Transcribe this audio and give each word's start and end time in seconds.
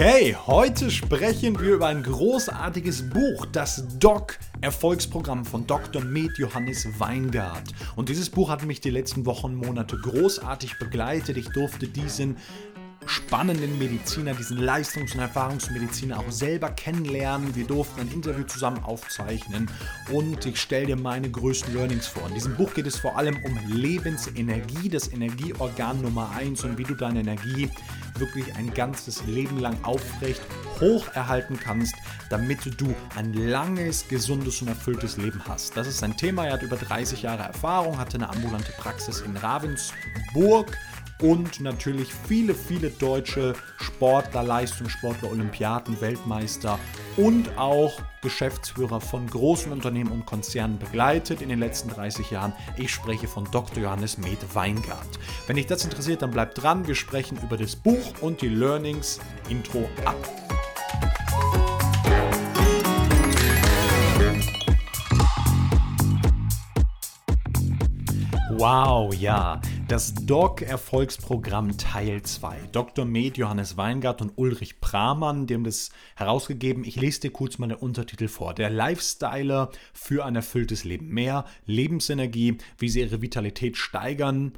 Okay, 0.00 0.34
heute 0.46 0.90
sprechen 0.90 1.60
wir 1.60 1.74
über 1.74 1.88
ein 1.88 2.02
großartiges 2.02 3.10
Buch, 3.10 3.44
das 3.44 3.84
Doc 3.98 4.38
Erfolgsprogramm 4.62 5.44
von 5.44 5.66
Dr. 5.66 6.02
Med 6.02 6.38
Johannes 6.38 6.88
Weingart. 6.98 7.64
Und 7.96 8.08
dieses 8.08 8.30
Buch 8.30 8.48
hat 8.48 8.64
mich 8.64 8.80
die 8.80 8.88
letzten 8.88 9.26
Wochen, 9.26 9.54
Monate 9.54 9.98
großartig 9.98 10.78
begleitet. 10.78 11.36
Ich 11.36 11.50
durfte 11.50 11.86
diesen 11.86 12.38
spannenden 13.06 13.78
Mediziner, 13.78 14.34
diesen 14.34 14.58
Leistungs- 14.58 15.14
und 15.14 15.20
Erfahrungsmediziner 15.20 16.18
auch 16.18 16.30
selber 16.30 16.70
kennenlernen. 16.70 17.54
Wir 17.54 17.64
durften 17.64 18.00
ein 18.00 18.12
Interview 18.12 18.44
zusammen 18.44 18.82
aufzeichnen 18.84 19.70
und 20.10 20.44
ich 20.46 20.60
stelle 20.60 20.86
dir 20.86 20.96
meine 20.96 21.30
größten 21.30 21.74
Learnings 21.74 22.06
vor. 22.06 22.28
In 22.28 22.34
diesem 22.34 22.56
Buch 22.56 22.74
geht 22.74 22.86
es 22.86 22.96
vor 22.96 23.16
allem 23.16 23.36
um 23.44 23.58
Lebensenergie, 23.68 24.88
das 24.88 25.12
Energieorgan 25.12 26.02
Nummer 26.02 26.30
1 26.36 26.64
und 26.64 26.78
wie 26.78 26.84
du 26.84 26.94
deine 26.94 27.20
Energie 27.20 27.70
wirklich 28.18 28.54
ein 28.56 28.72
ganzes 28.74 29.24
Leben 29.26 29.58
lang 29.58 29.76
aufrecht 29.82 30.42
hoch 30.80 31.08
erhalten 31.14 31.58
kannst, 31.62 31.94
damit 32.28 32.80
du 32.80 32.94
ein 33.16 33.32
langes, 33.34 34.08
gesundes 34.08 34.62
und 34.62 34.68
erfülltes 34.68 35.16
Leben 35.16 35.42
hast. 35.46 35.76
Das 35.76 35.86
ist 35.86 35.98
sein 35.98 36.16
Thema. 36.16 36.46
Er 36.46 36.54
hat 36.54 36.62
über 36.62 36.76
30 36.76 37.22
Jahre 37.22 37.42
Erfahrung, 37.42 37.98
hatte 37.98 38.16
eine 38.16 38.28
ambulante 38.28 38.72
Praxis 38.72 39.20
in 39.20 39.36
Ravensburg 39.36 40.76
und 41.20 41.60
natürlich 41.60 42.12
viele, 42.26 42.54
viele 42.54 42.90
deutsche 42.90 43.54
Sportler, 43.78 44.42
Leistungssportler, 44.42 45.30
Olympiaden, 45.30 46.00
Weltmeister 46.00 46.78
und 47.16 47.56
auch 47.58 48.00
Geschäftsführer 48.22 49.00
von 49.00 49.26
großen 49.26 49.72
Unternehmen 49.72 50.10
und 50.10 50.26
Konzernen 50.26 50.78
begleitet 50.78 51.40
in 51.42 51.48
den 51.48 51.58
letzten 51.58 51.88
30 51.90 52.30
Jahren. 52.30 52.52
Ich 52.76 52.92
spreche 52.92 53.28
von 53.28 53.44
Dr. 53.50 53.82
Johannes 53.82 54.18
Med 54.18 54.38
Weingart. 54.54 55.18
Wenn 55.46 55.56
dich 55.56 55.66
das 55.66 55.84
interessiert, 55.84 56.22
dann 56.22 56.30
bleib 56.30 56.54
dran. 56.54 56.86
Wir 56.86 56.94
sprechen 56.94 57.38
über 57.42 57.56
das 57.56 57.76
Buch 57.76 58.14
und 58.20 58.42
die 58.42 58.48
Learnings. 58.48 59.20
Intro 59.48 59.88
ab. 60.04 60.39
Wow, 68.60 69.14
ja. 69.14 69.58
Das 69.88 70.14
DOC-Erfolgsprogramm 70.14 71.78
Teil 71.78 72.20
2. 72.20 72.68
Dr. 72.72 73.06
Med 73.06 73.38
Johannes 73.38 73.78
Weingart 73.78 74.20
und 74.20 74.36
Ulrich 74.36 74.82
Pramann, 74.82 75.46
die 75.46 75.54
haben 75.54 75.64
das 75.64 75.88
herausgegeben. 76.14 76.84
Ich 76.84 76.96
lese 76.96 77.20
dir 77.20 77.30
kurz 77.30 77.56
mal 77.56 77.68
den 77.68 77.78
Untertitel 77.78 78.28
vor. 78.28 78.52
Der 78.52 78.68
Lifestyler 78.68 79.70
für 79.94 80.26
ein 80.26 80.36
erfülltes 80.36 80.84
Leben. 80.84 81.08
Mehr 81.08 81.46
Lebensenergie, 81.64 82.58
wie 82.76 82.90
sie 82.90 83.00
ihre 83.00 83.22
Vitalität 83.22 83.78
steigern. 83.78 84.52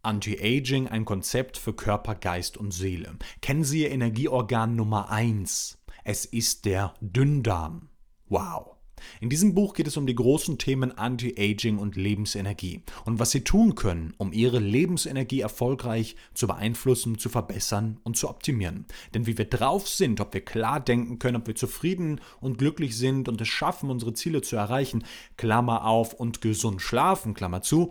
Anti-Aging, 0.00 0.88
ein 0.88 1.04
Konzept 1.04 1.58
für 1.58 1.74
Körper, 1.74 2.14
Geist 2.14 2.56
und 2.56 2.70
Seele. 2.70 3.18
Kennen 3.42 3.64
Sie 3.64 3.82
Ihr 3.82 3.90
Energieorgan 3.90 4.74
Nummer 4.76 5.10
1? 5.10 5.78
Es 6.04 6.24
ist 6.24 6.64
der 6.64 6.94
Dünndarm. 7.02 7.90
Wow. 8.30 8.79
In 9.20 9.30
diesem 9.30 9.54
Buch 9.54 9.74
geht 9.74 9.86
es 9.86 9.96
um 9.96 10.06
die 10.06 10.14
großen 10.14 10.58
Themen 10.58 10.96
Anti-Aging 10.96 11.78
und 11.78 11.96
Lebensenergie 11.96 12.82
und 13.04 13.18
was 13.18 13.30
Sie 13.30 13.42
tun 13.42 13.74
können, 13.74 14.14
um 14.18 14.32
Ihre 14.32 14.58
Lebensenergie 14.58 15.40
erfolgreich 15.40 16.16
zu 16.34 16.46
beeinflussen, 16.46 17.18
zu 17.18 17.28
verbessern 17.28 17.98
und 18.02 18.16
zu 18.16 18.28
optimieren. 18.28 18.86
Denn 19.14 19.26
wie 19.26 19.38
wir 19.38 19.46
drauf 19.46 19.88
sind, 19.88 20.20
ob 20.20 20.34
wir 20.34 20.44
klar 20.44 20.80
denken 20.80 21.18
können, 21.18 21.36
ob 21.36 21.46
wir 21.46 21.54
zufrieden 21.54 22.20
und 22.40 22.58
glücklich 22.58 22.96
sind 22.96 23.28
und 23.28 23.40
es 23.40 23.48
schaffen, 23.48 23.90
unsere 23.90 24.14
Ziele 24.14 24.42
zu 24.42 24.56
erreichen, 24.56 25.04
Klammer 25.36 25.84
auf 25.84 26.14
und 26.14 26.40
gesund 26.40 26.82
schlafen, 26.82 27.34
Klammer 27.34 27.62
zu, 27.62 27.90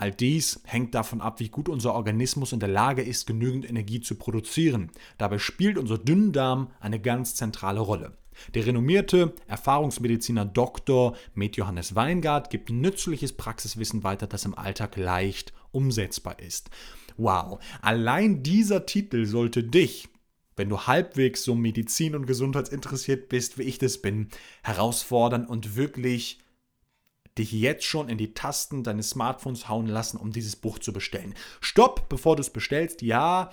All 0.00 0.12
dies 0.12 0.62
hängt 0.64 0.94
davon 0.94 1.20
ab, 1.20 1.40
wie 1.40 1.50
gut 1.50 1.68
unser 1.68 1.92
Organismus 1.94 2.54
in 2.54 2.58
der 2.58 2.70
Lage 2.70 3.02
ist, 3.02 3.26
genügend 3.26 3.68
Energie 3.68 4.00
zu 4.00 4.14
produzieren. 4.14 4.90
Dabei 5.18 5.36
spielt 5.36 5.76
unser 5.76 5.98
Dünndarm 5.98 6.70
eine 6.80 6.98
ganz 6.98 7.34
zentrale 7.34 7.80
Rolle. 7.80 8.16
Der 8.54 8.66
renommierte 8.66 9.34
Erfahrungsmediziner 9.46 10.44
Dr. 10.44 11.16
Med 11.34 11.56
Johannes 11.56 11.94
Weingart 11.94 12.50
gibt 12.50 12.70
nützliches 12.70 13.32
Praxiswissen 13.32 14.04
weiter, 14.04 14.26
das 14.26 14.44
im 14.44 14.56
Alltag 14.56 14.96
leicht 14.96 15.52
umsetzbar 15.72 16.38
ist. 16.40 16.70
Wow, 17.16 17.60
allein 17.82 18.42
dieser 18.42 18.86
Titel 18.86 19.26
sollte 19.26 19.62
dich, 19.62 20.08
wenn 20.56 20.68
du 20.68 20.80
halbwegs 20.80 21.44
so 21.44 21.54
Medizin 21.54 22.14
und 22.14 22.26
Gesundheitsinteressiert 22.26 23.28
bist, 23.28 23.58
wie 23.58 23.62
ich 23.62 23.78
das 23.78 23.98
bin, 23.98 24.28
herausfordern 24.62 25.46
und 25.46 25.76
wirklich 25.76 26.40
dich 27.38 27.52
jetzt 27.52 27.84
schon 27.84 28.08
in 28.08 28.18
die 28.18 28.34
Tasten 28.34 28.82
deines 28.82 29.10
Smartphones 29.10 29.68
hauen 29.68 29.86
lassen, 29.86 30.18
um 30.18 30.32
dieses 30.32 30.56
Buch 30.56 30.78
zu 30.78 30.92
bestellen. 30.92 31.34
Stopp, 31.60 32.08
bevor 32.08 32.36
du 32.36 32.40
es 32.40 32.50
bestellst. 32.50 33.02
Ja, 33.02 33.52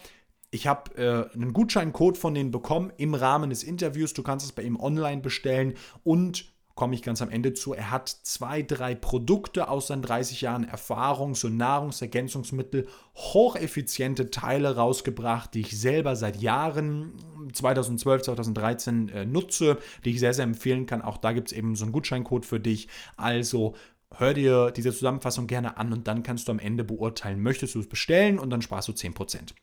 ich 0.52 0.68
habe 0.68 0.96
äh, 0.97 1.34
einen 1.35 1.53
Gutscheincode 1.53 2.18
von 2.18 2.34
denen 2.34 2.52
bekommen 2.52 2.91
im 2.97 3.13
Rahmen 3.13 3.50
des 3.50 3.63
Interviews. 3.63 4.13
Du 4.13 4.24
kannst 4.24 4.46
es 4.46 4.52
bei 4.52 4.63
ihm 4.63 4.80
online 4.80 5.22
bestellen 5.22 5.74
und 6.03 6.46
komme 6.78 6.94
ich 6.94 7.02
ganz 7.02 7.22
am 7.22 7.30
Ende 7.30 7.53
zu. 7.53 7.74
Er 7.74 7.91
hat 7.91 8.08
zwei, 8.08 8.62
drei 8.62 8.96
Produkte 8.96 9.68
aus 9.68 9.88
seinen 9.88 10.03
30 10.03 10.41
Jahren 10.41 10.63
Erfahrung, 10.63 11.35
so 11.35 11.50
Nahrungsergänzungsmittel, 11.50 12.88
hocheffiziente 13.16 14.30
Teile 14.30 14.75
rausgebracht, 14.75 15.53
die 15.53 15.62
ich 15.62 15.78
selber 15.78 16.16
seit 16.16 16.38
Jahren, 16.38 17.14
2012, 17.52 18.22
2013 18.22 19.09
äh, 19.09 19.25
nutze, 19.25 19.79
die 20.06 20.12
ich 20.12 20.19
sehr, 20.19 20.34
sehr 20.34 20.46
empfehlen 20.46 20.85
kann. 20.85 21.02
Auch 21.02 21.18
da 21.18 21.34
gibt 21.34 21.52
es 21.52 21.58
eben 21.58 21.75
so 21.75 21.84
einen 21.84 21.91
Gutscheincode 21.91 22.46
für 22.46 22.59
dich. 22.59 22.88
Also 23.18 23.75
hör 24.16 24.34
dir 24.34 24.72
diese 24.72 24.94
Zusammenfassung 24.94 25.47
gerne 25.47 25.78
an 25.78 25.91
und 25.91 26.08
dann 26.08 26.24
kannst 26.24 26.47
du 26.47 26.52
am 26.52 26.59
Ende 26.59 26.84
beurteilen, 26.84 27.41
möchtest 27.41 27.75
du 27.75 27.79
es 27.79 27.90
bestellen 27.90 28.40
und 28.40 28.52
dann 28.52 28.62
sparst 28.62 28.88
du 28.88 28.94
10%. 28.94 29.53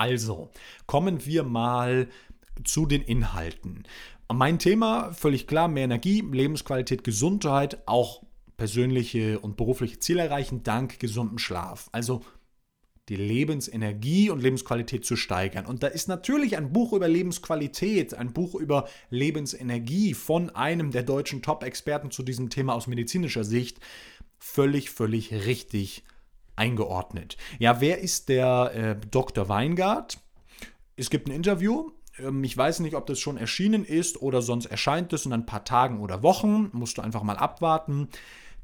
Also, 0.00 0.48
kommen 0.86 1.26
wir 1.26 1.42
mal 1.42 2.08
zu 2.64 2.86
den 2.86 3.02
Inhalten. 3.02 3.82
Mein 4.32 4.58
Thema, 4.58 5.12
völlig 5.12 5.46
klar, 5.46 5.68
mehr 5.68 5.84
Energie, 5.84 6.22
Lebensqualität, 6.22 7.04
Gesundheit, 7.04 7.82
auch 7.84 8.22
persönliche 8.56 9.40
und 9.40 9.58
berufliche 9.58 9.98
Ziele 9.98 10.22
erreichen 10.22 10.62
dank 10.62 11.00
gesundem 11.00 11.36
Schlaf. 11.36 11.90
Also 11.92 12.22
die 13.10 13.16
Lebensenergie 13.16 14.30
und 14.30 14.40
Lebensqualität 14.40 15.04
zu 15.04 15.16
steigern. 15.16 15.66
Und 15.66 15.82
da 15.82 15.88
ist 15.88 16.08
natürlich 16.08 16.56
ein 16.56 16.72
Buch 16.72 16.94
über 16.94 17.06
Lebensqualität, 17.06 18.14
ein 18.14 18.32
Buch 18.32 18.54
über 18.54 18.88
Lebensenergie 19.10 20.14
von 20.14 20.48
einem 20.48 20.92
der 20.92 21.02
deutschen 21.02 21.42
Top-Experten 21.42 22.10
zu 22.10 22.22
diesem 22.22 22.48
Thema 22.48 22.74
aus 22.74 22.86
medizinischer 22.86 23.44
Sicht 23.44 23.80
völlig, 24.38 24.88
völlig 24.88 25.30
richtig 25.30 26.04
eingeordnet. 26.60 27.38
Ja, 27.58 27.80
wer 27.80 27.98
ist 27.98 28.28
der 28.28 28.72
äh, 28.74 29.06
Dr. 29.10 29.48
Weingart? 29.48 30.18
Es 30.96 31.08
gibt 31.08 31.26
ein 31.26 31.32
Interview. 31.32 31.90
Ähm, 32.18 32.44
ich 32.44 32.54
weiß 32.54 32.80
nicht, 32.80 32.94
ob 32.94 33.06
das 33.06 33.18
schon 33.18 33.38
erschienen 33.38 33.84
ist 33.84 34.20
oder 34.20 34.42
sonst 34.42 34.66
erscheint 34.66 35.12
es 35.14 35.24
in 35.24 35.32
ein 35.32 35.46
paar 35.46 35.64
Tagen 35.64 36.00
oder 36.00 36.22
Wochen. 36.22 36.68
Musst 36.72 36.98
du 36.98 37.02
einfach 37.02 37.22
mal 37.22 37.38
abwarten. 37.38 38.08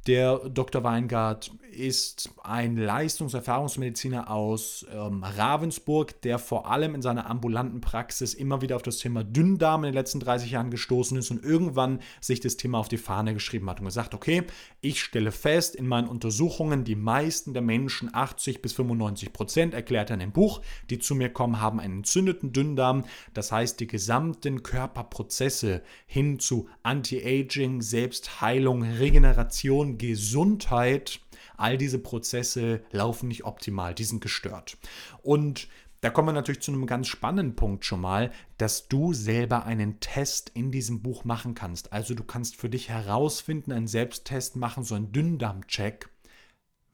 Der 0.06 0.39
Dr. 0.49 0.84
Weingart 0.84 1.50
ist 1.77 2.31
ein 2.43 2.77
Leistungserfahrungsmediziner 2.77 4.31
aus 4.31 4.87
ähm, 4.93 5.22
Ravensburg, 5.22 6.21
der 6.22 6.39
vor 6.39 6.71
allem 6.71 6.94
in 6.94 7.03
seiner 7.03 7.28
ambulanten 7.28 7.81
Praxis 7.81 8.34
immer 8.34 8.62
wieder 8.62 8.77
auf 8.77 8.83
das 8.83 8.99
Thema 8.99 9.25
Dünndarm 9.25 9.84
in 9.84 9.91
den 9.91 9.94
letzten 9.94 10.21
30 10.21 10.50
Jahren 10.50 10.71
gestoßen 10.71 11.17
ist 11.19 11.31
und 11.31 11.44
irgendwann 11.44 12.00
sich 12.21 12.41
das 12.41 12.56
Thema 12.56 12.78
auf 12.78 12.89
die 12.89 12.97
Fahne 12.97 13.34
geschrieben 13.34 13.69
hat 13.69 13.81
und 13.81 13.87
gesagt, 13.87 14.15
okay, 14.15 14.44
ich 14.81 15.03
stelle 15.03 15.33
fest 15.33 15.77
in 15.77 15.87
meinen 15.87 16.09
Untersuchungen, 16.09 16.84
die 16.84 16.94
meisten 16.94 17.53
der 17.53 17.62
Menschen, 17.62 18.09
80 18.12 18.62
bis 18.62 18.73
95 18.73 19.33
Prozent, 19.33 19.75
erklärt 19.75 20.11
er 20.11 20.15
in 20.15 20.21
dem 20.21 20.33
Buch, 20.33 20.62
die 20.88 20.99
zu 20.99 21.15
mir 21.15 21.28
kommen, 21.28 21.61
haben 21.61 21.81
einen 21.81 21.99
entzündeten 21.99 22.53
Dünndarm. 22.53 23.05
Das 23.34 23.53
heißt, 23.53 23.81
die 23.81 23.87
gesamten 23.87 24.62
Körperprozesse 24.62 25.83
hin 26.06 26.38
zu 26.38 26.69
Anti-Aging, 26.83 27.83
Selbstheilung, 27.83 28.82
Regeneration, 28.82 29.95
Gesundheit, 29.96 31.20
all 31.56 31.78
diese 31.78 31.98
Prozesse 31.98 32.82
laufen 32.90 33.28
nicht 33.28 33.44
optimal, 33.44 33.94
die 33.94 34.04
sind 34.04 34.20
gestört. 34.20 34.76
Und 35.22 35.69
da 36.00 36.10
kommen 36.10 36.28
wir 36.28 36.32
natürlich 36.32 36.60
zu 36.60 36.72
einem 36.72 36.87
ganz 36.87 37.08
spannenden 37.08 37.56
Punkt 37.56 37.84
schon 37.84 38.00
mal, 38.00 38.31
dass 38.58 38.88
du 38.88 39.12
selber 39.12 39.64
einen 39.64 39.98
Test 40.00 40.50
in 40.54 40.70
diesem 40.70 41.02
Buch 41.02 41.25
machen 41.25 41.54
kannst. 41.54 41.93
Also 41.93 42.14
du 42.14 42.22
kannst 42.22 42.56
für 42.56 42.69
dich 42.69 42.88
herausfinden, 42.88 43.72
einen 43.72 43.88
Selbsttest 43.88 44.56
machen, 44.56 44.84
so 44.84 44.94
einen 44.94 45.12
Dünndarmcheck. 45.12 46.08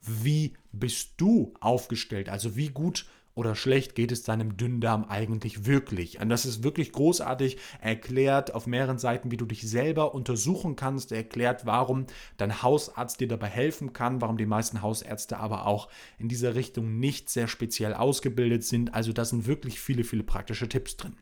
Wie 0.01 0.53
bist 0.71 1.13
du 1.17 1.53
aufgestellt? 1.59 2.29
Also 2.29 2.55
wie 2.55 2.69
gut 2.69 3.05
oder 3.35 3.55
schlecht 3.55 3.95
geht 3.95 4.11
es 4.11 4.23
deinem 4.23 4.57
Dünndarm 4.57 5.05
eigentlich 5.05 5.65
wirklich? 5.65 6.19
Und 6.19 6.29
das 6.29 6.45
ist 6.45 6.63
wirklich 6.63 6.91
großartig 6.91 7.57
erklärt 7.81 8.53
auf 8.53 8.67
mehreren 8.67 8.99
Seiten, 8.99 9.31
wie 9.31 9.37
du 9.37 9.45
dich 9.45 9.67
selber 9.67 10.13
untersuchen 10.13 10.75
kannst. 10.75 11.11
Er 11.11 11.19
erklärt, 11.19 11.65
warum 11.65 12.05
dein 12.37 12.61
Hausarzt 12.61 13.19
dir 13.19 13.27
dabei 13.27 13.47
helfen 13.47 13.93
kann, 13.93 14.21
warum 14.21 14.37
die 14.37 14.45
meisten 14.45 14.81
Hausärzte 14.81 15.37
aber 15.37 15.65
auch 15.65 15.89
in 16.19 16.29
dieser 16.29 16.55
Richtung 16.55 16.99
nicht 16.99 17.29
sehr 17.29 17.47
speziell 17.47 17.93
ausgebildet 17.93 18.63
sind. 18.63 18.93
Also 18.93 19.13
da 19.13 19.25
sind 19.25 19.47
wirklich 19.47 19.79
viele, 19.79 20.03
viele 20.03 20.23
praktische 20.23 20.69
Tipps 20.69 20.97
drin. 20.97 21.15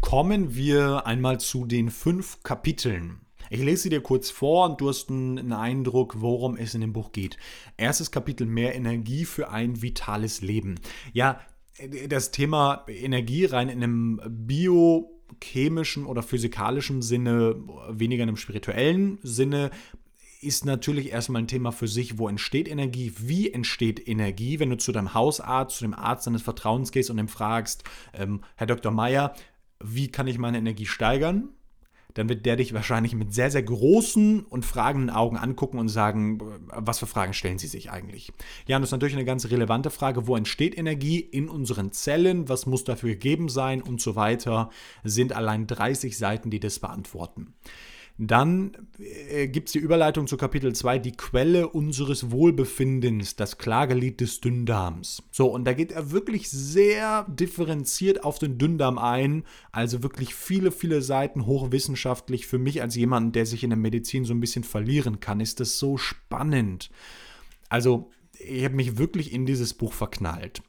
Kommen 0.00 0.54
wir 0.54 1.06
einmal 1.06 1.40
zu 1.40 1.66
den 1.66 1.90
fünf 1.90 2.42
Kapiteln. 2.42 3.20
Ich 3.50 3.60
lese 3.60 3.82
sie 3.82 3.88
dir 3.88 4.00
kurz 4.00 4.30
vor 4.30 4.70
und 4.70 4.80
du 4.80 4.88
hast 4.88 5.10
einen 5.10 5.52
Eindruck, 5.52 6.20
worum 6.20 6.56
es 6.56 6.72
in 6.74 6.80
dem 6.80 6.92
Buch 6.92 7.10
geht. 7.10 7.36
Erstes 7.76 8.12
Kapitel: 8.12 8.46
Mehr 8.46 8.76
Energie 8.76 9.24
für 9.24 9.50
ein 9.50 9.82
vitales 9.82 10.40
Leben. 10.40 10.76
Ja, 11.12 11.40
das 12.08 12.30
Thema 12.30 12.84
Energie 12.86 13.46
rein 13.46 13.68
in 13.68 13.82
einem 13.82 14.20
biochemischen 14.28 16.06
oder 16.06 16.22
physikalischen 16.22 17.02
Sinne, 17.02 17.56
weniger 17.88 18.22
in 18.22 18.28
einem 18.28 18.36
spirituellen 18.36 19.18
Sinne, 19.22 19.72
ist 20.40 20.64
natürlich 20.64 21.10
erstmal 21.10 21.42
ein 21.42 21.48
Thema 21.48 21.72
für 21.72 21.88
sich, 21.88 22.18
wo 22.18 22.28
entsteht 22.28 22.68
Energie, 22.68 23.12
wie 23.18 23.50
entsteht 23.50 24.06
Energie, 24.06 24.60
wenn 24.60 24.70
du 24.70 24.78
zu 24.78 24.92
deinem 24.92 25.12
Hausarzt, 25.12 25.78
zu 25.78 25.84
dem 25.84 25.94
Arzt 25.94 26.28
deines 26.28 26.42
Vertrauens 26.42 26.92
gehst 26.92 27.10
und 27.10 27.18
ihm 27.18 27.28
fragst, 27.28 27.82
ähm, 28.14 28.42
Herr 28.54 28.68
Dr. 28.68 28.92
Meyer, 28.92 29.34
wie 29.82 30.08
kann 30.08 30.28
ich 30.28 30.38
meine 30.38 30.58
Energie 30.58 30.86
steigern? 30.86 31.48
Dann 32.14 32.28
wird 32.28 32.46
der 32.46 32.56
dich 32.56 32.74
wahrscheinlich 32.74 33.14
mit 33.14 33.32
sehr, 33.34 33.50
sehr 33.50 33.62
großen 33.62 34.44
und 34.44 34.64
fragenden 34.64 35.10
Augen 35.10 35.36
angucken 35.36 35.78
und 35.78 35.88
sagen, 35.88 36.38
was 36.68 36.98
für 36.98 37.06
Fragen 37.06 37.32
stellen 37.32 37.58
sie 37.58 37.66
sich 37.66 37.90
eigentlich? 37.90 38.32
Ja, 38.66 38.76
und 38.76 38.82
das 38.82 38.88
ist 38.88 38.92
natürlich 38.92 39.16
eine 39.16 39.24
ganz 39.24 39.50
relevante 39.50 39.90
Frage, 39.90 40.26
wo 40.26 40.36
entsteht 40.36 40.76
Energie? 40.76 41.20
In 41.20 41.48
unseren 41.48 41.92
Zellen, 41.92 42.48
was 42.48 42.66
muss 42.66 42.84
dafür 42.84 43.10
gegeben 43.10 43.48
sein? 43.48 43.82
Und 43.82 44.00
so 44.00 44.16
weiter, 44.16 44.70
sind 45.04 45.32
allein 45.32 45.66
30 45.66 46.16
Seiten, 46.16 46.50
die 46.50 46.60
das 46.60 46.78
beantworten. 46.78 47.54
Dann 48.22 48.72
äh, 48.98 49.48
gibt 49.48 49.70
es 49.70 49.72
die 49.72 49.78
Überleitung 49.78 50.26
zu 50.26 50.36
Kapitel 50.36 50.74
2, 50.74 50.98
die 50.98 51.12
Quelle 51.12 51.68
unseres 51.68 52.30
Wohlbefindens, 52.30 53.34
das 53.34 53.56
Klagelied 53.56 54.20
des 54.20 54.42
Dünndarms. 54.42 55.22
So, 55.30 55.46
und 55.46 55.64
da 55.64 55.72
geht 55.72 55.90
er 55.90 56.10
wirklich 56.10 56.50
sehr 56.50 57.24
differenziert 57.30 58.22
auf 58.22 58.38
den 58.38 58.58
Dünndarm 58.58 58.98
ein, 58.98 59.44
also 59.72 60.02
wirklich 60.02 60.34
viele, 60.34 60.70
viele 60.70 61.00
Seiten 61.00 61.46
hochwissenschaftlich. 61.46 62.46
Für 62.46 62.58
mich 62.58 62.82
als 62.82 62.94
jemand, 62.94 63.36
der 63.36 63.46
sich 63.46 63.64
in 63.64 63.70
der 63.70 63.78
Medizin 63.78 64.26
so 64.26 64.34
ein 64.34 64.40
bisschen 64.40 64.64
verlieren 64.64 65.20
kann, 65.20 65.40
ist 65.40 65.58
das 65.58 65.78
so 65.78 65.96
spannend. 65.96 66.90
Also, 67.70 68.10
ich 68.44 68.64
habe 68.64 68.74
mich 68.74 68.98
wirklich 68.98 69.32
in 69.32 69.46
dieses 69.46 69.74
Buch 69.74 69.92
verknallt. 69.92 70.62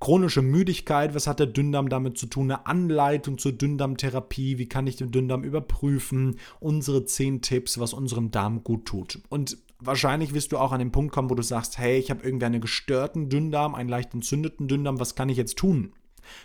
Chronische 0.00 0.42
Müdigkeit, 0.42 1.14
was 1.14 1.26
hat 1.26 1.40
der 1.40 1.46
Dünndarm 1.46 1.88
damit 1.88 2.18
zu 2.18 2.26
tun? 2.26 2.50
Eine 2.50 2.66
Anleitung 2.66 3.38
zur 3.38 3.52
Dünndarmtherapie, 3.52 4.58
wie 4.58 4.68
kann 4.68 4.86
ich 4.86 4.96
den 4.96 5.10
Dünndarm 5.10 5.42
überprüfen? 5.42 6.38
Unsere 6.60 7.04
zehn 7.06 7.40
Tipps, 7.40 7.78
was 7.78 7.92
unserem 7.92 8.30
Darm 8.30 8.62
gut 8.62 8.86
tut. 8.86 9.20
Und 9.28 9.58
wahrscheinlich 9.80 10.34
wirst 10.34 10.52
du 10.52 10.58
auch 10.58 10.72
an 10.72 10.78
den 10.78 10.92
Punkt 10.92 11.12
kommen, 11.12 11.30
wo 11.30 11.34
du 11.34 11.42
sagst, 11.42 11.78
hey, 11.78 11.98
ich 11.98 12.10
habe 12.10 12.24
irgendwie 12.24 12.46
einen 12.46 12.60
gestörten 12.60 13.28
Dünndarm, 13.28 13.74
einen 13.74 13.88
leicht 13.88 14.14
entzündeten 14.14 14.68
Dünndarm, 14.68 15.00
was 15.00 15.14
kann 15.14 15.28
ich 15.28 15.36
jetzt 15.36 15.56
tun? 15.56 15.92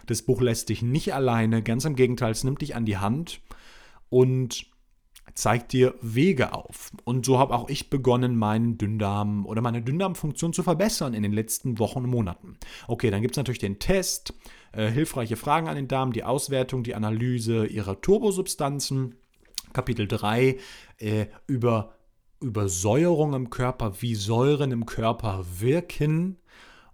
Das 0.06 0.22
Buch 0.22 0.42
lässt 0.42 0.70
dich 0.70 0.82
nicht 0.82 1.14
alleine, 1.14 1.64
ganz 1.64 1.86
im 1.86 1.96
Gegenteil, 1.96 2.32
es 2.32 2.44
nimmt 2.44 2.62
dich 2.62 2.76
an 2.76 2.86
die 2.86 2.98
Hand 2.98 3.42
und 4.10 4.71
zeigt 5.34 5.74
dir 5.74 5.96
Wege 6.02 6.54
auf. 6.54 6.92
Und 7.04 7.26
so 7.26 7.40
habe 7.40 7.54
auch 7.54 7.70
ich 7.70 7.90
begonnen, 7.90 8.36
meinen 8.36 8.78
Dünndarm 8.78 9.46
oder 9.46 9.62
meine 9.62 9.82
Dünndarmfunktion 9.82 10.54
zu 10.54 10.64
verbessern 10.64 11.14
in 11.14 11.24
den 11.24 11.34
letzten 11.34 11.80
Wochen 11.80 12.00
und 12.00 12.10
Monaten. 12.10 12.58
Okay, 12.88 13.12
dann 13.12 13.22
gibt 13.22 13.34
es 13.34 13.38
natürlich 13.38 13.60
den 13.60 13.80
Test, 13.80 14.34
äh, 14.74 14.90
hilfreiche 14.90 15.38
Fragen 15.38 15.68
an 15.68 15.76
den 15.76 15.88
Darm, 15.88 16.14
die 16.14 16.24
Auswertung, 16.24 16.84
die 16.84 16.96
Analyse 16.96 17.66
ihrer 17.66 18.02
Turbosubstanzen. 18.02 19.16
Kapitel 19.74 20.08
3 20.08 20.58
äh, 20.98 21.28
über 21.48 21.96
Übersäuerung 22.42 23.34
im 23.34 23.50
Körper, 23.50 24.02
wie 24.02 24.16
Säuren 24.16 24.72
im 24.72 24.86
Körper 24.86 25.46
wirken 25.60 26.38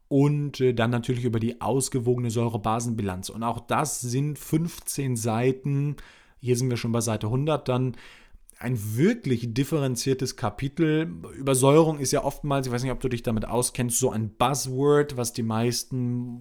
und 0.10 0.62
äh, 0.62 0.74
dann 0.74 0.92
natürlich 0.92 1.24
über 1.24 1.40
die 1.40 1.62
ausgewogene 1.62 2.32
Säurebasenbilanz. 2.32 3.30
Und 3.30 3.44
auch 3.44 3.60
das 3.60 4.02
sind 4.02 4.38
15 4.38 5.16
Seiten. 5.16 5.96
Hier 6.40 6.56
sind 6.56 6.70
wir 6.70 6.78
schon 6.78 6.92
bei 6.92 7.02
Seite 7.02 7.28
100 7.28 7.68
dann 7.68 7.96
ein 8.60 8.98
wirklich 8.98 9.54
differenziertes 9.54 10.36
Kapitel. 10.36 11.14
Übersäuerung 11.36 12.00
ist 12.00 12.12
ja 12.12 12.24
oftmals, 12.24 12.68
ich 12.68 12.74
weiß 12.74 12.84
nicht, 12.84 12.92
ob 12.92 13.00
du 13.00 13.10
dich 13.10 13.22
damit 13.22 13.46
auskennst, 13.46 14.00
so 14.00 14.10
ein 14.10 14.36
Buzzword, 14.36 15.16
was 15.16 15.34
die 15.34 15.44
meisten, 15.44 16.40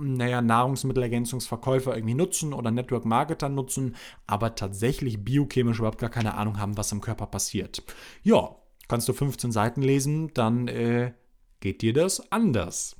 naja, 0.00 0.42
Nahrungsmittelergänzungsverkäufer 0.42 1.94
irgendwie 1.94 2.14
nutzen 2.14 2.52
oder 2.52 2.70
Network 2.70 3.04
Marketer 3.04 3.48
nutzen, 3.48 3.96
aber 4.26 4.54
tatsächlich 4.54 5.24
biochemisch 5.24 5.78
überhaupt 5.78 5.98
gar 5.98 6.10
keine 6.10 6.34
Ahnung 6.34 6.58
haben, 6.60 6.76
was 6.76 6.92
im 6.92 7.00
Körper 7.00 7.26
passiert. 7.26 7.82
Ja, 8.22 8.56
kannst 8.86 9.08
du 9.08 9.12
15 9.12 9.50
Seiten 9.50 9.82
lesen, 9.82 10.30
dann 10.34 10.68
äh, 10.68 11.12
geht 11.60 11.82
dir 11.82 11.92
das 11.92 12.30
anders. 12.30 12.96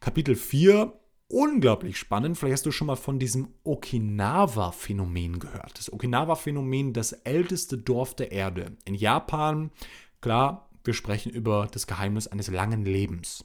Kapitel 0.00 0.34
4 0.34 0.92
unglaublich 1.28 1.98
spannend. 1.98 2.36
Vielleicht 2.36 2.54
hast 2.54 2.66
du 2.66 2.72
schon 2.72 2.86
mal 2.86 2.96
von 2.96 3.18
diesem 3.18 3.48
Okinawa-Phänomen 3.64 5.38
gehört. 5.38 5.78
Das 5.78 5.92
Okinawa-Phänomen, 5.92 6.92
das 6.92 7.12
älteste 7.12 7.78
Dorf 7.78 8.14
der 8.14 8.32
Erde. 8.32 8.76
In 8.84 8.94
Japan, 8.94 9.70
klar, 10.20 10.68
wir 10.84 10.94
sprechen 10.94 11.30
über 11.30 11.68
das 11.70 11.86
Geheimnis 11.86 12.26
eines 12.26 12.48
langen 12.48 12.84
Lebens. 12.84 13.44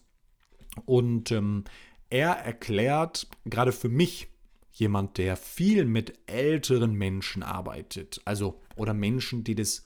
Und 0.85 1.31
ähm, 1.31 1.65
er 2.09 2.31
erklärt, 2.31 3.27
gerade 3.45 3.71
für 3.71 3.89
mich, 3.89 4.29
jemand, 4.71 5.17
der 5.17 5.37
viel 5.37 5.85
mit 5.85 6.17
älteren 6.25 6.93
Menschen 6.95 7.43
arbeitet, 7.43 8.21
also 8.25 8.59
oder 8.75 8.93
Menschen, 8.93 9.43
die 9.43 9.53
das, 9.53 9.85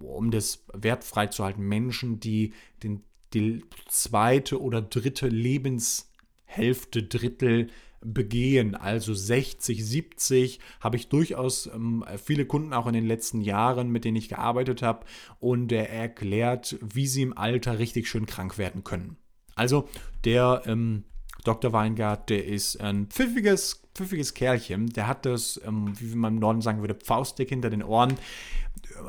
um 0.00 0.30
das 0.32 0.64
wertfrei 0.72 1.28
zu 1.28 1.44
halten, 1.44 1.62
Menschen, 1.62 2.18
die 2.18 2.52
den, 2.82 3.04
die 3.32 3.64
zweite 3.86 4.60
oder 4.60 4.82
dritte 4.82 5.28
Lebens 5.28 6.11
Hälfte, 6.52 7.02
Drittel 7.02 7.68
begehen, 8.04 8.74
also 8.74 9.14
60, 9.14 9.84
70, 9.84 10.60
habe 10.80 10.96
ich 10.96 11.08
durchaus 11.08 11.66
ähm, 11.66 12.04
viele 12.22 12.46
Kunden 12.46 12.72
auch 12.72 12.86
in 12.86 12.94
den 12.94 13.06
letzten 13.06 13.40
Jahren, 13.40 13.90
mit 13.90 14.04
denen 14.04 14.16
ich 14.16 14.28
gearbeitet 14.28 14.82
habe, 14.82 15.06
und 15.40 15.72
er 15.72 15.90
erklärt, 15.90 16.76
wie 16.82 17.06
sie 17.06 17.22
im 17.22 17.36
Alter 17.36 17.78
richtig 17.78 18.08
schön 18.08 18.26
krank 18.26 18.58
werden 18.58 18.84
können. 18.84 19.16
Also 19.54 19.88
der 20.24 20.62
ähm, 20.66 21.04
Dr. 21.44 21.72
Weingart, 21.72 22.30
der 22.30 22.46
ist 22.46 22.80
ein 22.80 23.06
pfiffiges, 23.06 23.82
pfiffiges 23.94 24.34
Kerlchen, 24.34 24.88
der 24.88 25.06
hat 25.06 25.26
das, 25.26 25.60
ähm, 25.64 25.92
wie 25.98 26.14
man 26.14 26.34
im 26.34 26.40
Norden 26.40 26.60
sagen 26.60 26.80
würde, 26.80 26.98
Faustdick 27.02 27.48
hinter 27.48 27.70
den 27.70 27.82
Ohren 27.82 28.14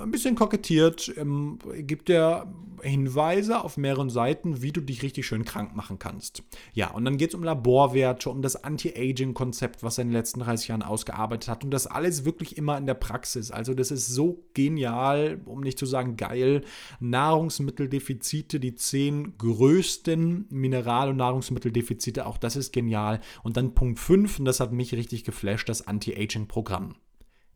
ein 0.01 0.11
bisschen 0.11 0.35
kokettiert, 0.35 1.13
ähm, 1.17 1.59
gibt 1.79 2.09
er 2.09 2.47
Hinweise 2.81 3.63
auf 3.63 3.77
mehreren 3.77 4.09
Seiten, 4.09 4.61
wie 4.61 4.71
du 4.71 4.81
dich 4.81 5.03
richtig 5.03 5.25
schön 5.25 5.45
krank 5.45 5.75
machen 5.75 5.99
kannst. 5.99 6.43
Ja, 6.73 6.91
und 6.91 7.05
dann 7.05 7.17
geht 7.17 7.29
es 7.29 7.35
um 7.35 7.43
Laborwerte, 7.43 8.29
um 8.29 8.41
das 8.41 8.63
Anti-Aging-Konzept, 8.63 9.83
was 9.83 9.97
er 9.97 10.03
in 10.03 10.09
den 10.09 10.17
letzten 10.17 10.41
30 10.41 10.67
Jahren 10.67 10.81
ausgearbeitet 10.81 11.49
hat. 11.49 11.63
Und 11.63 11.71
das 11.71 11.87
alles 11.87 12.25
wirklich 12.25 12.57
immer 12.57 12.77
in 12.77 12.85
der 12.85 12.93
Praxis. 12.93 13.51
Also 13.51 13.73
das 13.73 13.91
ist 13.91 14.07
so 14.07 14.43
genial, 14.53 15.41
um 15.45 15.61
nicht 15.61 15.79
zu 15.79 15.85
sagen 15.85 16.17
geil. 16.17 16.63
Nahrungsmitteldefizite, 16.99 18.59
die 18.59 18.75
zehn 18.75 19.37
größten 19.37 20.47
Mineral- 20.49 21.09
und 21.09 21.17
Nahrungsmitteldefizite, 21.17 22.25
auch 22.25 22.37
das 22.37 22.55
ist 22.55 22.73
genial. 22.73 23.21
Und 23.43 23.57
dann 23.57 23.73
Punkt 23.73 23.99
5, 23.99 24.39
und 24.39 24.45
das 24.45 24.59
hat 24.59 24.73
mich 24.73 24.93
richtig 24.93 25.23
geflasht, 25.23 25.69
das 25.69 25.87
Anti-Aging-Programm 25.87 26.95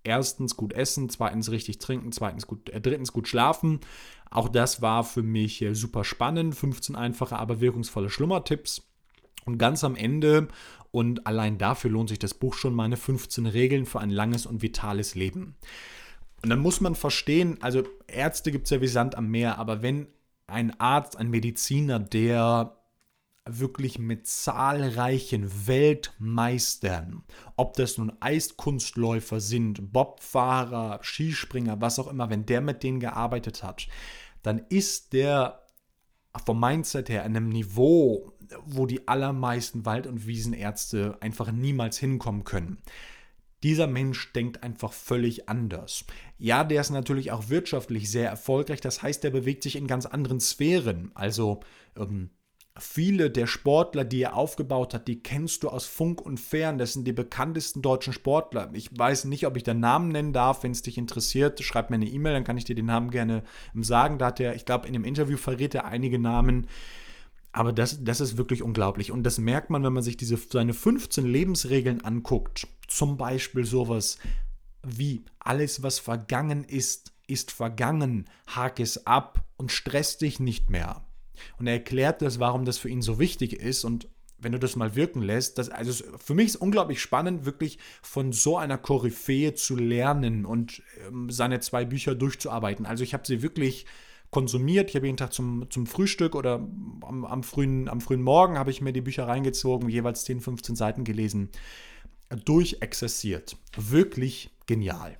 erstens 0.07 0.55
gut 0.55 0.73
essen, 0.73 1.09
zweitens 1.09 1.51
richtig 1.51 1.77
trinken, 1.77 2.11
zweitens 2.11 2.47
gut, 2.47 2.69
äh, 2.69 2.81
drittens 2.81 3.13
gut 3.13 3.27
schlafen. 3.27 3.81
Auch 4.31 4.49
das 4.49 4.81
war 4.81 5.03
für 5.03 5.23
mich 5.23 5.61
äh, 5.61 5.75
super 5.75 6.03
spannend. 6.03 6.55
15 6.55 6.95
einfache, 6.95 7.37
aber 7.37 7.61
wirkungsvolle 7.61 8.09
Schlummertipps. 8.09 8.87
Und 9.45 9.57
ganz 9.57 9.83
am 9.83 9.95
Ende, 9.95 10.47
und 10.91 11.27
allein 11.27 11.57
dafür 11.57 11.91
lohnt 11.91 12.09
sich 12.09 12.19
das 12.19 12.33
Buch 12.33 12.53
schon, 12.53 12.73
meine 12.73 12.97
15 12.97 13.45
Regeln 13.45 13.85
für 13.85 13.99
ein 13.99 14.09
langes 14.09 14.45
und 14.45 14.61
vitales 14.61 15.15
Leben. 15.15 15.55
Und 16.41 16.49
dann 16.49 16.59
muss 16.59 16.81
man 16.81 16.95
verstehen, 16.95 17.57
also 17.61 17.83
Ärzte 18.07 18.51
gibt 18.51 18.65
es 18.65 18.71
ja 18.71 18.81
wie 18.81 18.87
Sand 18.87 19.15
am 19.15 19.29
Meer, 19.29 19.57
aber 19.57 19.81
wenn 19.81 20.07
ein 20.47 20.79
Arzt, 20.79 21.17
ein 21.17 21.29
Mediziner, 21.29 21.99
der 21.99 22.76
wirklich 23.49 23.99
mit 23.99 24.27
zahlreichen 24.27 25.67
Weltmeistern, 25.67 27.23
ob 27.55 27.73
das 27.73 27.97
nun 27.97 28.13
Eiskunstläufer 28.19 29.39
sind, 29.39 29.91
Bobfahrer, 29.91 30.99
Skispringer, 31.01 31.81
was 31.81 31.99
auch 31.99 32.07
immer, 32.07 32.29
wenn 32.29 32.45
der 32.45 32.61
mit 32.61 32.83
denen 32.83 32.99
gearbeitet 32.99 33.63
hat, 33.63 33.87
dann 34.43 34.59
ist 34.69 35.13
der 35.13 35.63
vom 36.45 36.59
Mindset 36.59 37.09
her 37.09 37.23
an 37.23 37.35
einem 37.35 37.49
Niveau, 37.49 38.33
wo 38.65 38.85
die 38.85 39.07
allermeisten 39.07 39.85
Wald- 39.85 40.07
und 40.07 40.27
Wiesenärzte 40.27 41.17
einfach 41.21 41.51
niemals 41.51 41.97
hinkommen 41.97 42.43
können. 42.43 42.77
Dieser 43.63 43.87
Mensch 43.87 44.31
denkt 44.33 44.61
einfach 44.61 44.93
völlig 44.93 45.49
anders. 45.49 46.05
Ja, 46.37 46.63
der 46.63 46.81
ist 46.81 46.91
natürlich 46.91 47.31
auch 47.31 47.49
wirtschaftlich 47.49 48.11
sehr 48.11 48.29
erfolgreich, 48.29 48.81
das 48.81 49.01
heißt, 49.01 49.25
er 49.25 49.31
bewegt 49.31 49.63
sich 49.63 49.75
in 49.75 49.87
ganz 49.87 50.05
anderen 50.05 50.39
Sphären. 50.39 51.11
Also 51.15 51.61
ähm, 51.97 52.29
Viele 52.79 53.31
der 53.31 53.47
Sportler, 53.47 54.03
die 54.03 54.21
er 54.21 54.35
aufgebaut 54.35 54.93
hat, 54.93 55.07
die 55.07 55.21
kennst 55.21 55.63
du 55.63 55.69
aus 55.69 55.85
Funk 55.85 56.21
und 56.21 56.39
Fern. 56.39 56.77
Das 56.77 56.93
sind 56.93 57.05
die 57.05 57.13
bekanntesten 57.13 57.81
deutschen 57.81 58.13
Sportler. 58.13 58.69
Ich 58.73 58.89
weiß 58.97 59.25
nicht, 59.25 59.47
ob 59.47 59.57
ich 59.57 59.63
den 59.63 59.79
Namen 59.79 60.09
nennen 60.09 60.33
darf. 60.33 60.63
Wenn 60.63 60.71
es 60.71 60.81
dich 60.81 60.97
interessiert, 60.97 61.61
schreib 61.61 61.89
mir 61.89 61.95
eine 61.95 62.07
E-Mail, 62.07 62.33
dann 62.33 62.43
kann 62.43 62.57
ich 62.57 62.65
dir 62.65 62.75
den 62.75 62.85
Namen 62.85 63.09
gerne 63.09 63.43
sagen. 63.75 64.17
Da 64.17 64.27
hat 64.27 64.39
er, 64.39 64.55
ich 64.55 64.65
glaube, 64.65 64.87
in 64.87 64.93
dem 64.93 65.05
Interview 65.05 65.37
verrät 65.37 65.73
er 65.75 65.85
einige 65.85 66.19
Namen. 66.19 66.67
Aber 67.51 67.73
das, 67.73 68.03
das 68.03 68.21
ist 68.21 68.37
wirklich 68.37 68.61
unglaublich. 68.61 69.11
Und 69.11 69.23
das 69.23 69.39
merkt 69.39 69.69
man, 69.71 69.83
wenn 69.83 69.93
man 69.93 70.03
sich 70.03 70.17
diese, 70.17 70.37
seine 70.37 70.73
15 70.73 71.25
Lebensregeln 71.25 72.05
anguckt. 72.05 72.67
Zum 72.87 73.17
Beispiel 73.17 73.65
sowas 73.65 74.19
wie 74.85 75.25
alles, 75.39 75.81
was 75.81 75.99
vergangen 75.99 76.63
ist, 76.63 77.13
ist 77.27 77.51
vergangen. 77.51 78.25
Hake 78.47 78.83
es 78.83 79.07
ab 79.07 79.43
und 79.57 79.71
stress 79.71 80.17
dich 80.17 80.39
nicht 80.39 80.69
mehr. 80.69 81.06
Und 81.59 81.67
er 81.67 81.73
erklärt 81.73 82.21
das, 82.21 82.39
warum 82.39 82.65
das 82.65 82.77
für 82.77 82.89
ihn 82.89 83.01
so 83.01 83.19
wichtig 83.19 83.53
ist. 83.53 83.83
Und 83.83 84.09
wenn 84.39 84.51
du 84.51 84.59
das 84.59 84.75
mal 84.75 84.95
wirken 84.95 85.21
lässt, 85.21 85.57
das, 85.57 85.69
also 85.69 86.03
für 86.17 86.35
mich 86.35 86.47
ist 86.47 86.55
unglaublich 86.57 87.01
spannend, 87.01 87.45
wirklich 87.45 87.79
von 88.01 88.31
so 88.31 88.57
einer 88.57 88.77
Koryphäe 88.77 89.53
zu 89.53 89.75
lernen 89.75 90.45
und 90.45 90.83
ähm, 91.07 91.29
seine 91.29 91.59
zwei 91.59 91.85
Bücher 91.85 92.15
durchzuarbeiten. 92.15 92.85
Also 92.85 93.03
ich 93.03 93.13
habe 93.13 93.25
sie 93.25 93.41
wirklich 93.41 93.85
konsumiert. 94.29 94.89
Ich 94.89 94.95
habe 94.95 95.07
jeden 95.07 95.17
Tag 95.17 95.33
zum, 95.33 95.69
zum 95.69 95.87
Frühstück 95.87 96.35
oder 96.35 96.55
am, 96.55 97.25
am, 97.25 97.43
frühen, 97.43 97.87
am 97.87 98.01
frühen 98.01 98.21
Morgen 98.21 98.57
habe 98.57 98.71
ich 98.71 98.81
mir 98.81 98.93
die 98.93 99.01
Bücher 99.01 99.27
reingezogen, 99.27 99.89
jeweils 99.89 100.25
10, 100.25 100.41
15 100.41 100.75
Seiten 100.75 101.03
gelesen, 101.03 101.49
durchexerziert. 102.45 103.57
Wirklich 103.75 104.51
genial. 104.65 105.17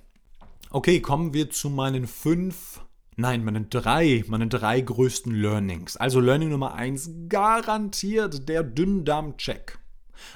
Okay, 0.70 1.00
kommen 1.00 1.32
wir 1.32 1.50
zu 1.50 1.70
meinen 1.70 2.06
fünf 2.06 2.80
Nein, 3.20 3.44
meine 3.44 3.62
drei, 3.62 4.24
meine 4.28 4.46
drei 4.46 4.80
größten 4.80 5.34
Learnings. 5.34 5.96
Also 5.96 6.20
Learning 6.20 6.50
Nummer 6.50 6.74
eins, 6.74 7.10
garantiert 7.28 8.48
der 8.48 8.62
Dünndarm-Check. 8.62 9.80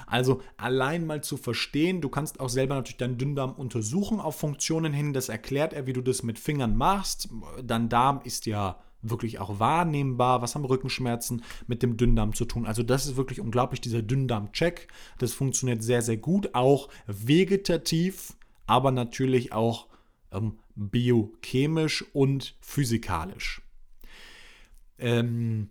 Also 0.05 0.41
allein 0.57 1.05
mal 1.05 1.23
zu 1.23 1.37
verstehen, 1.37 2.01
du 2.01 2.09
kannst 2.09 2.41
auch 2.41 2.49
selber 2.49 2.75
natürlich 2.75 2.97
deinen 2.97 3.17
Dünndarm 3.17 3.53
untersuchen 3.53 4.19
auf 4.19 4.35
Funktionen 4.35 4.91
hin. 4.91 5.13
Das 5.13 5.29
erklärt 5.29 5.71
er, 5.71 5.87
wie 5.87 5.93
du 5.93 6.01
das 6.01 6.23
mit 6.23 6.37
Fingern 6.37 6.75
machst. 6.75 7.29
Dein 7.63 7.87
Darm 7.87 8.19
ist 8.25 8.47
ja 8.47 8.81
wirklich 9.01 9.39
auch 9.39 9.61
wahrnehmbar. 9.61 10.41
Was 10.41 10.53
haben 10.53 10.65
Rückenschmerzen 10.65 11.41
mit 11.67 11.83
dem 11.83 11.95
Dünndarm 11.95 12.33
zu 12.33 12.43
tun? 12.43 12.65
Also 12.65 12.83
das 12.83 13.05
ist 13.05 13.15
wirklich 13.15 13.39
unglaublich, 13.39 13.79
dieser 13.79 14.01
Dünndarm-Check. 14.01 14.89
Das 15.19 15.31
funktioniert 15.31 15.81
sehr, 15.81 16.01
sehr 16.01 16.17
gut, 16.17 16.53
auch 16.53 16.89
vegetativ, 17.07 18.33
aber 18.67 18.91
natürlich 18.91 19.53
auch 19.53 19.87
ähm, 20.33 20.57
biochemisch 20.75 22.03
und 22.13 22.55
physikalisch. 22.61 23.61
Ähm, 24.97 25.69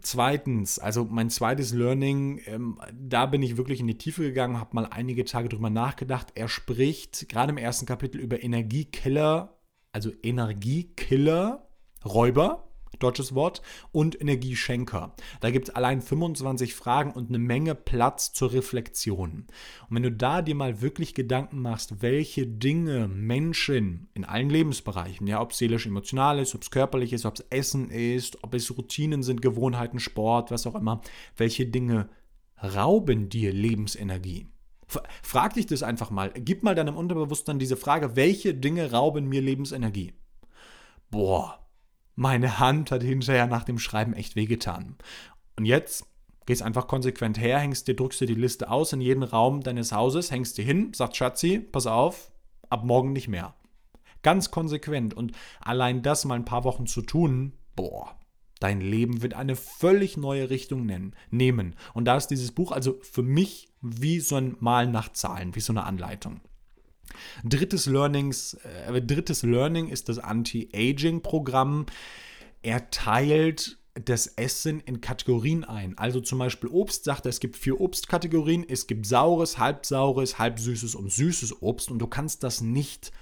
zweitens, 0.00 0.78
also 0.78 1.04
mein 1.04 1.30
zweites 1.30 1.72
Learning, 1.72 2.40
ähm, 2.46 2.80
da 2.92 3.26
bin 3.26 3.42
ich 3.42 3.56
wirklich 3.56 3.80
in 3.80 3.86
die 3.86 3.98
Tiefe 3.98 4.22
gegangen, 4.22 4.60
habe 4.60 4.74
mal 4.74 4.86
einige 4.86 5.24
Tage 5.24 5.48
drüber 5.48 5.70
nachgedacht. 5.70 6.32
Er 6.34 6.48
spricht 6.48 7.28
gerade 7.28 7.50
im 7.50 7.58
ersten 7.58 7.86
Kapitel 7.86 8.20
über 8.20 8.42
Energiekiller, 8.42 9.58
also 9.92 10.12
Energiekiller, 10.22 11.68
Räuber 12.04 12.67
deutsches 12.98 13.34
Wort, 13.34 13.62
und 13.92 14.20
Energieschenker. 14.20 15.14
Da 15.40 15.50
gibt 15.50 15.68
es 15.68 15.74
allein 15.74 16.00
25 16.00 16.74
Fragen 16.74 17.12
und 17.12 17.28
eine 17.28 17.38
Menge 17.38 17.74
Platz 17.74 18.32
zur 18.32 18.52
Reflexion. 18.52 19.46
Und 19.88 19.96
wenn 19.96 20.02
du 20.02 20.12
da 20.12 20.42
dir 20.42 20.54
mal 20.54 20.80
wirklich 20.80 21.14
Gedanken 21.14 21.60
machst, 21.60 22.02
welche 22.02 22.46
Dinge 22.46 23.08
Menschen 23.08 24.08
in 24.14 24.24
allen 24.24 24.50
Lebensbereichen, 24.50 25.26
ja, 25.26 25.40
ob 25.40 25.52
es 25.52 25.58
seelisch-emotional 25.58 26.38
ist, 26.38 26.54
ob 26.54 26.62
es 26.62 26.70
körperlich 26.70 27.12
ist, 27.12 27.24
ob 27.26 27.34
es 27.34 27.46
Essen 27.50 27.90
ist, 27.90 28.42
ob 28.44 28.54
es 28.54 28.76
Routinen 28.76 29.22
sind, 29.22 29.42
Gewohnheiten, 29.42 29.98
Sport, 29.98 30.50
was 30.50 30.66
auch 30.66 30.74
immer, 30.74 31.00
welche 31.36 31.66
Dinge 31.66 32.08
rauben 32.62 33.28
dir 33.28 33.52
Lebensenergie? 33.52 34.46
Frag 35.22 35.54
dich 35.54 35.66
das 35.66 35.82
einfach 35.82 36.10
mal. 36.10 36.32
Gib 36.34 36.62
mal 36.62 36.74
deinem 36.74 36.96
Unterbewusstsein 36.96 37.58
diese 37.58 37.76
Frage, 37.76 38.16
welche 38.16 38.54
Dinge 38.54 38.90
rauben 38.90 39.28
mir 39.28 39.42
Lebensenergie? 39.42 40.14
Boah, 41.10 41.67
meine 42.18 42.58
Hand 42.58 42.90
hat 42.90 43.04
hinterher 43.04 43.46
nach 43.46 43.62
dem 43.62 43.78
Schreiben 43.78 44.12
echt 44.12 44.34
wehgetan. 44.34 44.96
Und 45.56 45.66
jetzt 45.66 46.04
gehst 46.46 46.62
einfach 46.62 46.88
konsequent 46.88 47.38
her, 47.38 47.60
hängst 47.60 47.86
dir, 47.86 47.94
drückst 47.94 48.20
dir 48.20 48.26
die 48.26 48.34
Liste 48.34 48.72
aus 48.72 48.92
in 48.92 49.00
jeden 49.00 49.22
Raum 49.22 49.62
deines 49.62 49.92
Hauses, 49.92 50.32
hängst 50.32 50.58
dir 50.58 50.64
hin, 50.64 50.92
sagt 50.92 51.16
Schatzi, 51.16 51.60
pass 51.60 51.86
auf, 51.86 52.32
ab 52.70 52.82
morgen 52.82 53.12
nicht 53.12 53.28
mehr. 53.28 53.54
Ganz 54.22 54.50
konsequent. 54.50 55.14
Und 55.14 55.30
allein 55.60 56.02
das 56.02 56.24
mal 56.24 56.34
ein 56.34 56.44
paar 56.44 56.64
Wochen 56.64 56.88
zu 56.88 57.02
tun, 57.02 57.52
boah, 57.76 58.18
dein 58.58 58.80
Leben 58.80 59.22
wird 59.22 59.34
eine 59.34 59.54
völlig 59.54 60.16
neue 60.16 60.50
Richtung 60.50 60.86
nennen, 60.86 61.14
nehmen. 61.30 61.76
Und 61.94 62.06
da 62.06 62.16
ist 62.16 62.26
dieses 62.26 62.50
Buch 62.50 62.72
also 62.72 62.98
für 63.00 63.22
mich 63.22 63.68
wie 63.80 64.18
so 64.18 64.34
ein 64.34 64.56
Mal 64.58 64.88
nach 64.88 65.12
Zahlen, 65.12 65.54
wie 65.54 65.60
so 65.60 65.72
eine 65.72 65.84
Anleitung. 65.84 66.40
Drittes, 67.44 67.86
Learnings, 67.86 68.54
äh, 68.54 69.00
drittes 69.02 69.42
Learning 69.42 69.88
ist 69.88 70.08
das 70.08 70.18
Anti-Aging-Programm. 70.18 71.86
Er 72.62 72.90
teilt 72.90 73.78
das 74.04 74.26
Essen 74.28 74.80
in 74.80 75.00
Kategorien 75.00 75.64
ein. 75.64 75.96
Also 75.98 76.20
zum 76.20 76.38
Beispiel 76.38 76.70
Obst 76.70 77.04
sagt 77.04 77.26
er, 77.26 77.30
es 77.30 77.40
gibt 77.40 77.56
vier 77.56 77.80
Obstkategorien. 77.80 78.64
Es 78.68 78.86
gibt 78.86 79.06
saures, 79.06 79.58
halbsaures, 79.58 80.38
halbsüßes 80.38 80.94
und 80.94 81.12
süßes 81.12 81.62
Obst. 81.62 81.90
Und 81.90 81.98
du 81.98 82.06
kannst 82.06 82.42
das 82.42 82.60
nicht 82.60 83.12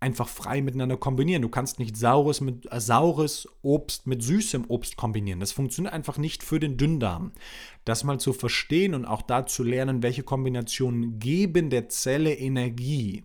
einfach 0.00 0.28
frei 0.28 0.62
miteinander 0.62 0.96
kombinieren. 0.96 1.42
Du 1.42 1.48
kannst 1.48 1.78
nicht 1.78 1.96
saures, 1.96 2.40
mit, 2.40 2.70
äh, 2.72 2.80
saures 2.80 3.48
Obst 3.62 4.06
mit 4.06 4.22
süßem 4.22 4.64
Obst 4.68 4.96
kombinieren. 4.96 5.40
Das 5.40 5.52
funktioniert 5.52 5.94
einfach 5.94 6.18
nicht 6.18 6.42
für 6.42 6.60
den 6.60 6.76
Dünndarm. 6.76 7.32
Das 7.84 8.04
mal 8.04 8.20
zu 8.20 8.32
verstehen 8.32 8.94
und 8.94 9.04
auch 9.04 9.22
da 9.22 9.46
zu 9.46 9.64
lernen, 9.64 10.02
welche 10.02 10.22
Kombinationen 10.22 11.18
geben 11.18 11.70
der 11.70 11.88
Zelle 11.88 12.34
Energie. 12.34 13.24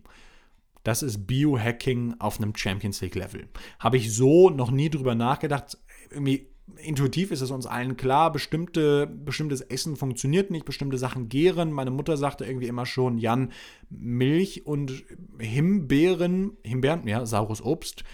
Das 0.82 1.02
ist 1.02 1.26
Biohacking 1.26 2.16
auf 2.18 2.38
einem 2.38 2.54
Champions 2.54 3.00
League 3.00 3.14
Level. 3.14 3.48
Habe 3.78 3.96
ich 3.96 4.14
so 4.14 4.50
noch 4.50 4.70
nie 4.70 4.90
drüber 4.90 5.14
nachgedacht. 5.14 5.78
Irgendwie 6.10 6.48
intuitiv 6.76 7.30
ist 7.30 7.40
es 7.40 7.50
uns 7.50 7.66
allen 7.66 7.96
klar, 7.96 8.32
bestimmte, 8.32 9.06
bestimmtes 9.06 9.60
Essen 9.60 9.96
funktioniert 9.96 10.50
nicht, 10.50 10.64
bestimmte 10.64 10.98
Sachen 10.98 11.28
gären. 11.28 11.72
Meine 11.72 11.90
Mutter 11.90 12.16
sagte 12.16 12.44
irgendwie 12.44 12.68
immer 12.68 12.86
schon, 12.86 13.18
Jan, 13.18 13.52
Milch 13.90 14.66
und 14.66 15.04
Himbeeren, 15.38 16.56
Himbeeren, 16.62 17.06
ja, 17.06 17.26
saures 17.26 17.62
Obst, 17.62 18.04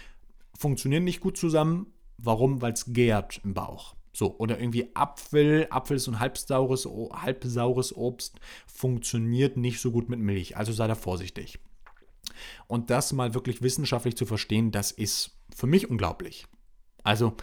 funktionieren 0.57 1.03
nicht 1.03 1.21
gut 1.21 1.37
zusammen. 1.37 1.87
Warum? 2.17 2.61
Weil 2.61 2.73
es 2.73 2.93
gärt 2.93 3.41
im 3.43 3.53
Bauch. 3.53 3.95
So, 4.13 4.37
oder 4.37 4.59
irgendwie 4.59 4.89
Apfel, 4.93 5.67
Apfel 5.69 5.95
ist 5.97 6.03
so 6.03 6.11
ein 6.11 6.19
halbsaures, 6.19 6.85
halbsaures 6.85 7.95
Obst, 7.95 8.39
funktioniert 8.67 9.55
nicht 9.55 9.79
so 9.79 9.91
gut 9.91 10.09
mit 10.09 10.19
Milch. 10.19 10.57
Also 10.57 10.73
sei 10.73 10.87
da 10.87 10.95
vorsichtig. 10.95 11.59
Und 12.67 12.89
das 12.89 13.13
mal 13.13 13.33
wirklich 13.33 13.61
wissenschaftlich 13.61 14.17
zu 14.17 14.25
verstehen, 14.25 14.71
das 14.71 14.91
ist 14.91 15.37
für 15.55 15.67
mich 15.67 15.89
unglaublich. 15.89 16.45
Also 17.03 17.35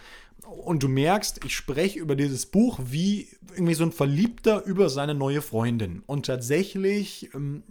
und 0.49 0.83
du 0.83 0.87
merkst, 0.87 1.43
ich 1.45 1.55
spreche 1.55 1.99
über 1.99 2.15
dieses 2.15 2.45
Buch 2.45 2.79
wie 2.83 3.27
irgendwie 3.51 3.73
so 3.73 3.83
ein 3.83 3.91
Verliebter 3.91 4.63
über 4.65 4.89
seine 4.89 5.15
neue 5.15 5.41
Freundin. 5.41 6.03
Und 6.05 6.25
tatsächlich 6.25 7.29
ähm, 7.33 7.63